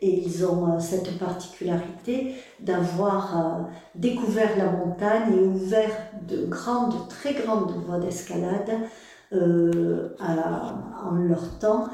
[0.03, 3.63] Et ils ont euh, cette particularité d'avoir euh,
[3.95, 5.91] découvert la montagne et ouvert
[6.27, 8.71] de grandes, très grandes voies d'escalade
[9.33, 11.89] euh, en leur temps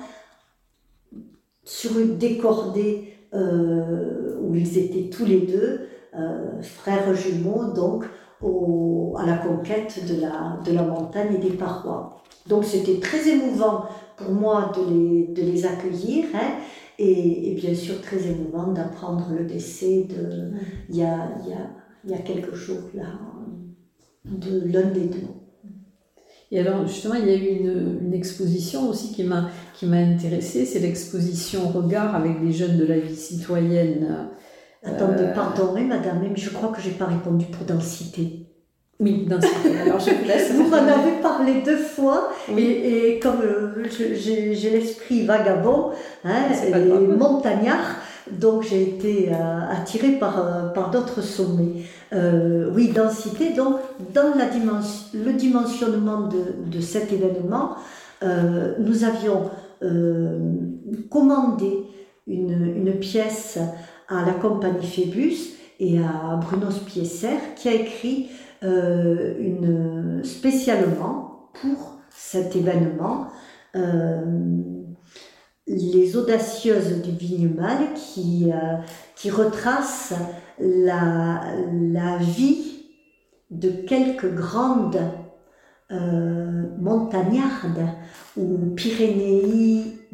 [1.64, 5.88] sur une décordée où ils étaient tous les deux,
[6.62, 8.04] frères jumeaux, donc
[9.18, 12.22] à la conquête de la, de la montagne et des parois.
[12.46, 13.84] Donc c'était très émouvant
[14.16, 16.26] pour moi de les, de les accueillir.
[16.34, 16.54] Hein,
[16.98, 20.52] et, bien sûr, très émouvant d'apprendre le décès de,
[20.88, 21.70] il, y a, il, y a,
[22.04, 23.18] il y a quelques jours, là,
[24.24, 25.28] de l'un des deux.
[26.52, 29.98] Et alors, justement, il y a eu une, une exposition aussi qui m'a, qui m'a
[29.98, 34.28] intéressée, c'est l'exposition Regard avec les jeunes de la vie citoyenne.
[34.84, 35.34] Attendez, euh...
[35.34, 38.45] pardonnez, madame, mais je crois que je n'ai pas répondu pour densité.
[38.98, 39.78] Oui, densité.
[39.84, 40.52] Alors je vous laisse.
[40.54, 42.62] vous m'en avez parlé deux fois, oui.
[42.62, 45.90] et, comme euh, j'ai l'esprit vagabond
[46.24, 46.72] hein, et
[47.16, 47.96] montagnard,
[48.30, 51.84] donc j'ai été euh, attirée par, euh, par d'autres sommets.
[52.12, 53.76] Euh, oui, densité, donc
[54.14, 57.76] dans la dimension, le dimensionnement de, de cet événement,
[58.22, 59.50] nous avions
[61.10, 61.84] commandé
[62.26, 63.58] une, une pièce
[64.08, 65.36] à la compagnie Phébus
[65.78, 68.30] et à Bruno Spiesser qui a écrit
[68.64, 73.26] euh, une, spécialement pour cet événement
[73.74, 74.24] euh,
[75.66, 78.76] les audacieuses du Vignemal qui, euh,
[79.14, 80.14] qui retracent
[80.58, 81.42] la,
[82.18, 82.86] vie
[83.50, 85.02] de quelques grandes
[86.80, 87.86] montagnardes
[88.38, 90.06] ou pyrénéistes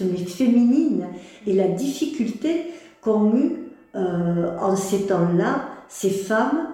[0.00, 1.06] mais féminines
[1.46, 3.58] et la difficulté qu'ont eu
[3.94, 6.72] en ces temps-là ces femmes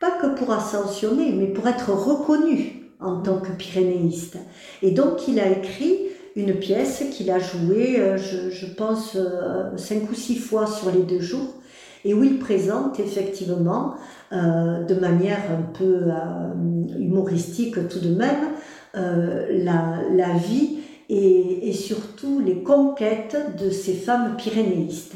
[0.00, 4.38] pas que pour ascensionner, mais pour être reconnu en tant que pyrénéiste.
[4.82, 5.98] Et donc il a écrit
[6.36, 11.02] une pièce qu'il a jouée, euh, je, pense, euh, cinq ou six fois sur les
[11.02, 11.54] deux jours,
[12.04, 13.94] et où il présente effectivement,
[14.32, 16.06] euh, de manière un peu
[16.98, 18.52] humoristique tout de même,
[18.94, 25.14] la, vie et, et, surtout les conquêtes de ces femmes pyrénéistes.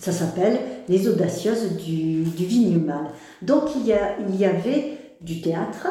[0.00, 0.58] Ça s'appelle
[0.88, 3.10] Les audacieuses du, du Vignemal.
[3.42, 5.88] Donc il y, a, il y avait du théâtre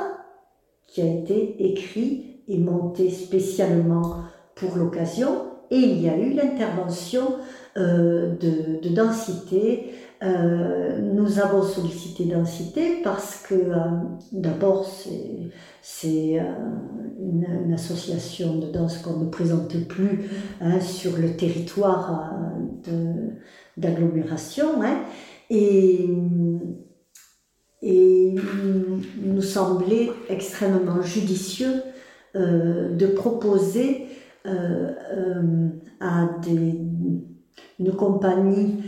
[0.88, 4.24] qui a été écrit et monté spécialement
[4.56, 7.36] pour l'occasion, et il y a eu l'intervention
[7.78, 9.92] euh, de, de, densité.
[10.24, 13.78] Euh, nous avons sollicité densité parce que euh,
[14.32, 14.90] d'abord
[15.82, 16.42] c'est
[17.20, 20.30] une, une, association de danse qu'on ne présente plus
[20.62, 22.34] hein, sur le territoire
[22.88, 23.30] euh,
[23.80, 24.82] d'agglomération.
[24.84, 25.00] Hein,
[25.50, 26.08] et
[27.82, 31.82] nous semblait extrêmement judicieux
[32.36, 34.06] euh, de proposer
[34.46, 36.80] euh, euh, à des,
[37.80, 38.84] une compagnie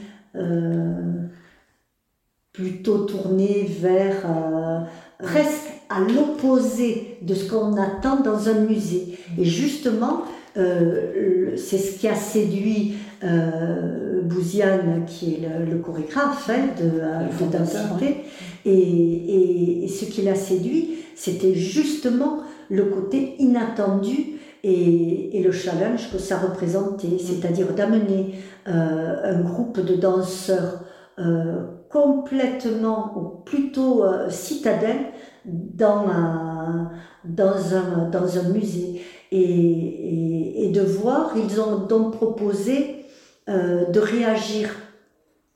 [2.53, 4.87] plutôt tournée vers
[5.19, 9.17] presque à l'opposé de ce qu'on attend dans un musée.
[9.37, 10.23] Et justement,
[10.55, 17.19] c'est ce qui a séduit euh, Bouziane, qui est le, le chorégraphe hein, de, euh,
[17.39, 18.25] de densité,
[18.65, 25.51] et, et, et, ce qui l'a séduit, c'était justement le côté inattendu et, et, le
[25.51, 28.35] challenge que ça représentait, c'est-à-dire d'amener
[28.67, 30.81] euh, un groupe de danseurs
[31.19, 35.05] euh, complètement, ou plutôt euh, citadins,
[35.45, 36.91] dans un,
[37.25, 39.01] dans un, dans un musée.
[39.31, 43.00] Et, et, et, de voir, ils ont donc proposé
[43.49, 44.69] euh, de réagir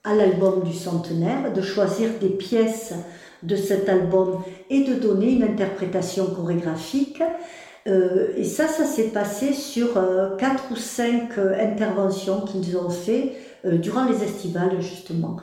[0.03, 2.95] à l'album du centenaire, de choisir des pièces
[3.43, 7.21] de cet album et de donner une interprétation chorégraphique.
[7.87, 13.33] Euh, et ça, ça s'est passé sur euh, quatre ou cinq interventions qu'ils ont fait
[13.63, 15.37] durant les estivales, justement.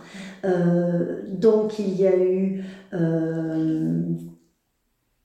[1.27, 2.63] Donc, il y a eu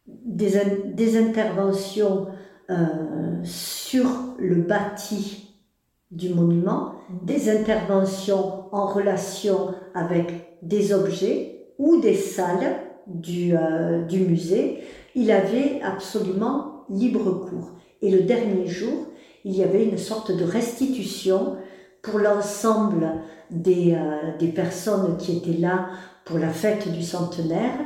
[0.08, 0.54] des,
[0.86, 2.28] des interventions
[3.44, 4.08] sur
[4.40, 5.47] le bâti
[6.12, 6.94] du monument,
[7.24, 14.80] des interventions en relation avec des objets ou des salles du, euh, du musée.
[15.16, 17.72] Il avait absolument libre cours.
[18.02, 19.08] Et le dernier jour,
[19.44, 21.58] il y avait une sorte de restitution
[22.02, 23.12] pour l'ensemble
[23.52, 25.90] des, euh, des personnes qui étaient là
[26.26, 27.80] pour la fête du centenaire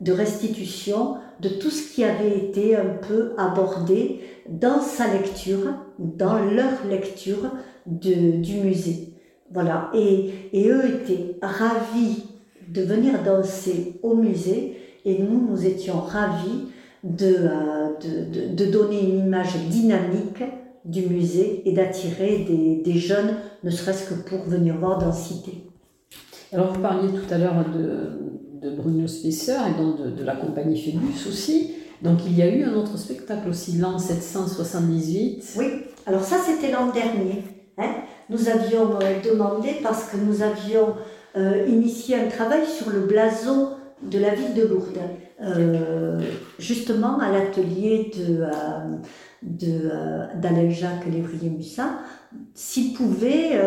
[0.00, 6.38] de restitution de tout ce qui avait été un peu abordé dans sa lecture, dans
[6.38, 7.50] leur lecture
[7.86, 9.12] du musée.
[9.52, 9.90] Voilà.
[9.94, 12.24] Et, et, eux étaient ravis
[12.68, 16.66] de venir danser au musée et nous, nous étions ravis
[17.04, 20.42] de, euh, de, de, donner une image dynamique
[20.84, 25.64] du musée et d'attirer des, des, jeunes, ne serait-ce que pour venir voir dans Cité.
[26.52, 28.26] Alors vous parliez tout à l'heure de,
[28.60, 31.74] de Bruno Spesser et donc de, la compagnie Phébus aussi.
[32.02, 35.54] Donc il y a eu un autre spectacle aussi, l'an 778.
[35.56, 35.66] Oui,
[36.06, 37.42] alors ça c'était l'an dernier.
[37.78, 37.94] Hein.
[38.28, 40.94] Nous avions euh, demandé, parce que nous avions
[41.36, 43.70] euh, initié un travail sur le blason
[44.02, 44.98] de la ville de Lourdes,
[45.40, 46.20] euh,
[46.58, 49.78] justement à l'atelier de,
[50.40, 51.90] d'Alain Jacques Lévrier-Mussat,
[52.54, 53.58] s'il pouvait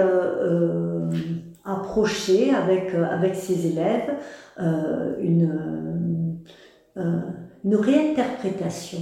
[1.72, 4.16] approcher avec, avec ses élèves
[4.58, 6.40] une,
[6.96, 9.00] une réinterprétation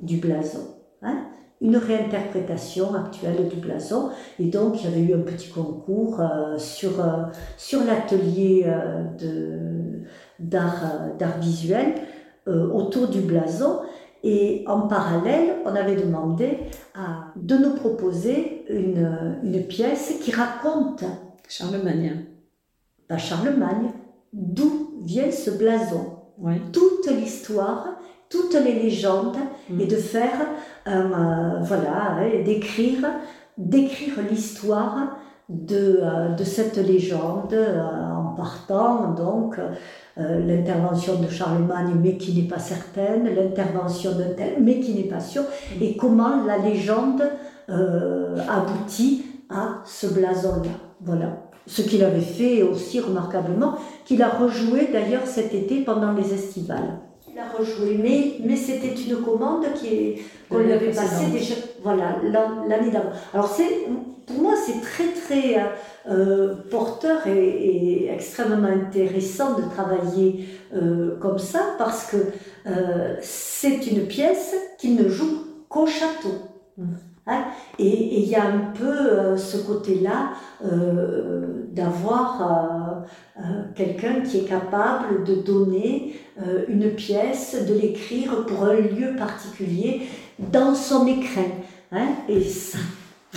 [0.00, 0.60] du blason.
[1.02, 1.32] Hein
[1.62, 4.10] une réinterprétation actuelle du blason.
[4.38, 10.02] Et donc, il y avait eu un petit concours euh, sur, euh, l'atelier euh,
[10.40, 11.94] d'art, visuel
[12.46, 13.78] autour du blason.
[14.24, 16.58] Et en parallèle, on avait demandé
[17.36, 21.04] de nous proposer une pièce qui raconte
[21.48, 22.24] Charlemagne.
[23.08, 23.90] Pas Charlemagne,
[24.32, 26.18] d'où vient ce blason?
[26.72, 27.86] Toute l'histoire
[28.32, 29.36] toutes les légendes
[29.78, 30.40] et de faire,
[30.88, 33.06] euh, voilà, d'écrire,
[33.58, 35.18] d'écrire l'histoire
[35.48, 39.60] de, euh, de, cette légende euh, en partant donc
[40.16, 45.20] l'intervention de Charlemagne mais qui n'est pas certaine, l'intervention d'un tel mais qui n'est pas
[45.20, 45.42] sûr
[45.80, 47.22] et comment la légende
[47.68, 50.70] aboutit à ce blason-là.
[51.04, 51.42] Voilà.
[51.66, 56.98] Ce qu'il avait fait aussi remarquablement, qu'il a rejoué d'ailleurs cet été pendant les estivales
[57.32, 62.16] il a rejoué, mais, mais c'était une commande qui qu'on lui avait passée déjà voilà,
[62.68, 63.10] l'année d'avant.
[63.32, 63.86] Alors c'est,
[64.26, 65.56] pour moi, c'est très très
[66.08, 72.16] euh, porteur et, extrêmement intéressant de travailler euh, comme ça parce que
[72.66, 76.34] euh, c'est une pièce qui ne joue qu'au château.
[76.76, 76.84] Mmh.
[77.26, 77.44] Hein
[77.78, 80.32] et il y a un peu euh, ce côté-là
[80.64, 83.06] euh, d'avoir
[83.38, 83.42] euh,
[83.76, 86.20] quelqu'un qui est capable de donner
[86.68, 90.02] une pièce, de l'écrire pour un lieu particulier
[90.38, 91.46] dans son écrin.
[91.92, 92.78] Hein et ça,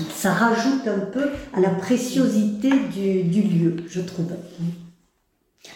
[0.10, 4.32] ça rajoute un peu à la préciosité du, du lieu, je trouve.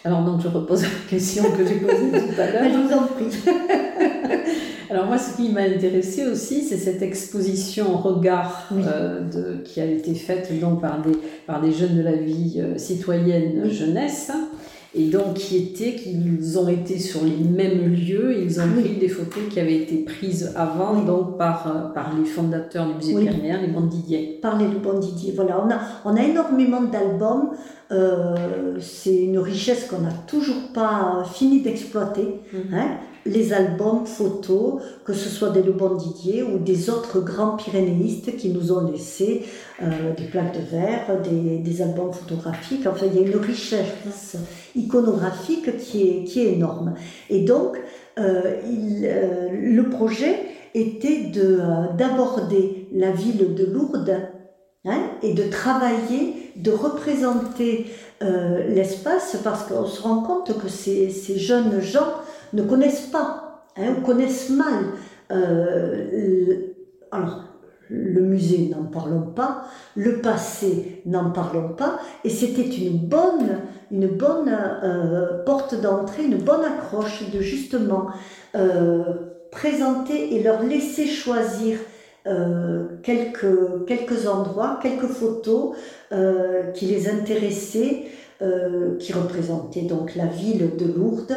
[0.04, 2.64] Alors donc je repose la question que j'ai posée tout à l'heure.
[2.64, 3.26] je vous en prie.
[4.90, 9.86] Alors moi, ce qui m'a intéressé aussi, c'est cette exposition regard euh, de, qui a
[9.86, 11.12] été faite donc par des,
[11.46, 14.32] par des jeunes de la vie euh, citoyenne jeunesse.
[14.96, 19.08] Et donc, qui étaient, qu'ils ont été sur les mêmes lieux, ils ont pris des
[19.08, 23.30] photos qui avaient été prises avant, donc par, euh, par les fondateurs du musée oui.
[23.62, 24.40] les Bandidiers.
[24.42, 25.64] Par les Bandidiers, voilà.
[25.64, 27.52] On a, on a énormément d'albums.
[28.80, 32.42] c'est une richesse qu'on n'a toujours pas fini d'exploiter.
[32.52, 32.74] Mhm.
[32.74, 32.98] Hein
[33.30, 38.50] les albums photos, que ce soit des Le Didier ou des autres grands pyrénéistes qui
[38.50, 39.46] nous ont laissé
[39.82, 42.86] euh, des plaques de verre, des, albums photographiques.
[42.88, 44.36] Enfin, il y a une richesse
[44.76, 46.96] iconographique qui est, qui est énorme.
[47.30, 47.78] Et donc,
[48.18, 50.36] euh, euh, le projet
[50.74, 51.32] était
[51.98, 54.18] d'aborder la ville de Lourdes
[54.86, 57.86] hein, et de travailler, de représenter
[58.68, 62.12] l'espace parce qu'on se rend compte que ces, ces jeunes gens
[62.54, 64.86] ne connaissent pas, hein, ou connaissent mal.
[65.32, 66.56] Euh,
[67.12, 67.44] alors,
[67.90, 69.64] le musée, n'en parlons pas,
[69.96, 73.58] le passé, n'en parlons pas, et c'était une bonne,
[73.92, 78.08] euh, porte d'entrée, une bonne accroche de justement
[78.56, 79.04] euh,
[79.52, 81.78] présenter et leur laisser choisir
[83.02, 85.76] quelques endroits, quelques photos
[86.76, 88.04] qui les intéressaient,
[89.00, 91.36] qui représentaient donc la ville de Lourdes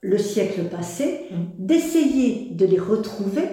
[0.00, 1.66] le siècle passé, mm.
[1.66, 3.48] d'essayer de les retrouver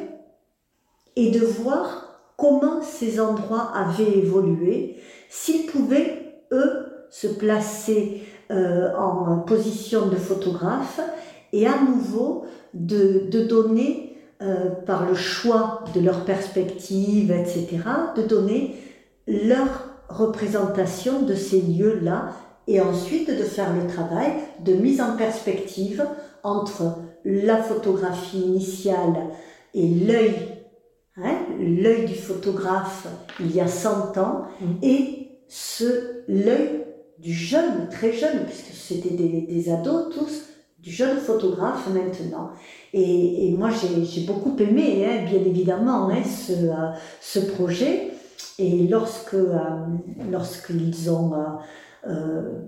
[1.16, 2.06] et de voir
[2.38, 4.98] comment ces endroits avaient évolué,
[5.30, 8.22] s'ils pouvaient, eux, se placer
[8.52, 11.00] euh, en position de photographe
[11.54, 17.80] et à nouveau de, donner, euh, par le choix de leur perspective, etc.,
[18.18, 18.76] de donner
[19.28, 22.34] leur représentation de ces lieux-là
[22.68, 24.34] et ensuite de faire le travail
[24.64, 26.06] de mise en perspective
[26.46, 29.16] entre la photographie initiale
[29.74, 30.36] et l'œil,
[31.18, 33.08] hein, l'œil du photographe
[33.40, 34.66] il y a 100 ans, mm.
[34.84, 36.86] et ce l'œil
[37.18, 40.44] du jeune, très jeune, puisque c'était des, des, ados tous,
[40.80, 42.52] du jeune photographe maintenant.
[42.94, 46.92] Et, moi, j'ai beaucoup aimé, hein, bien évidemment, hein, ce, euh,
[47.22, 48.12] ce, projet.
[48.60, 49.58] Et lorsque euh,
[50.32, 51.46] lorsqu'ils ont euh,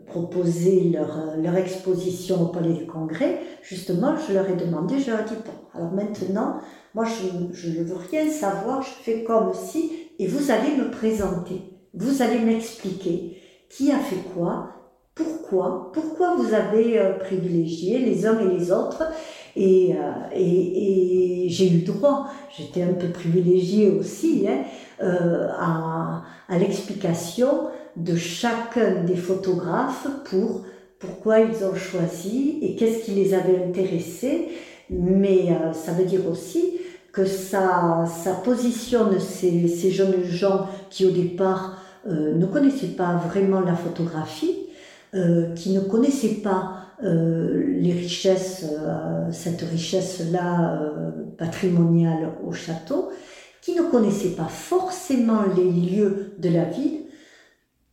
[0.08, 5.20] proposé leur, leur, exposition au Palais du Congrès, justement, je leur ai demandé, je leur
[5.20, 6.58] ai dit, bon, alors maintenant,
[6.98, 11.62] moi, je, ne veux rien savoir, je fais comme si, et vous allez me présenter,
[11.94, 13.38] vous allez m'expliquer
[13.70, 14.70] qui a fait quoi,
[15.14, 19.04] pourquoi, pourquoi vous avez euh, privilégié les uns et les autres.
[19.56, 24.64] Et, euh, et, j'ai eu droit, j'étais un peu privilégiée aussi, hein,
[25.02, 30.64] euh, à, à l'explication de chacun des photographes pour
[31.00, 34.48] pourquoi ils ont choisi et qu'est-ce qui les avait intéressés.
[34.90, 36.80] Mais ça veut dire aussi
[37.12, 43.60] que ça, ça positionne ces, ces jeunes gens qui au départ ne connaissaient pas vraiment
[43.60, 44.68] la photographie
[45.16, 50.82] euh, qui ne connaissaient pas euh, les richesses, euh, cette richesse-là
[51.38, 53.10] patrimoniale au château,
[53.62, 57.06] qui ne connaissaient pas forcément les lieux de la ville,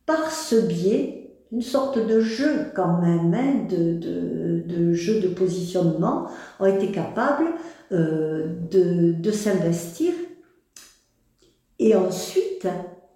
[0.06, 6.28] par ce biais, une sorte de jeu quand même, hein, de, jeu de positionnement,
[6.60, 7.46] ont été capables
[7.90, 10.12] de, de s'investir
[11.78, 12.66] et ensuite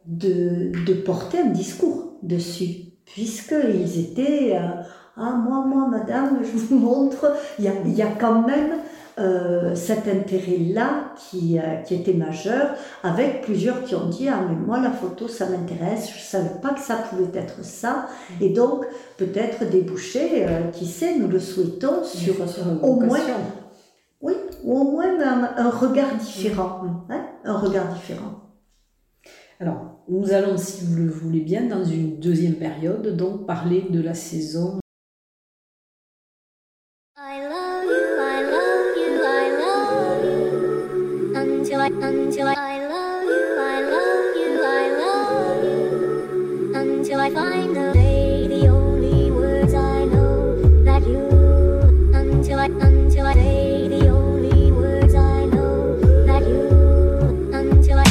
[0.07, 4.83] de, porter un discours dessus puisqu'ils étaient, euh,
[5.17, 8.73] ah moi, moi, madame, je vous montre, il y a quand même
[9.19, 14.57] euh, cet intérêt-là qui, euh, qui était majeur, avec plusieurs qui ont dit, ah mais
[14.57, 18.45] moi la photo, ça m'intéresse, je ne savais pas que ça pouvait être ça, mm.
[18.45, 18.85] et donc
[19.17, 22.35] peut-être déboucher, qui sait, nous le souhaitons, sur,
[22.83, 23.19] au moins...
[24.21, 27.13] Oui, ou au moins un, regard différent, mm.
[27.13, 28.49] hein, un regard différent.
[29.61, 34.01] Alors, nous allons, si vous le voulez bien, dans une deuxième période, donc parler de
[34.01, 34.79] la saison.
[41.89, 46.73] Until I, I love you, I love you, I love you.
[46.75, 51.27] Until I find the way, the only words I know that you.
[52.15, 57.51] Until I, until I the only words I know that you.
[57.55, 58.05] Until I.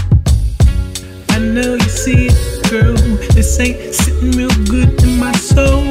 [1.29, 2.95] I know you see it, girl.
[3.35, 5.85] This ain't sitting real good in my soul.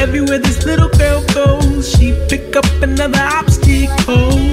[0.00, 4.51] Everywhere this little girl goes, she pick up another obstacle.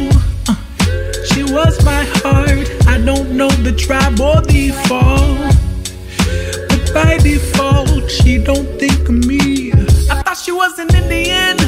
[1.51, 2.69] Was my heart.
[2.87, 5.35] I don't know the tribe or the fall.
[6.69, 9.71] But by default, she don't think of me.
[10.11, 11.58] I thought she was an Indian.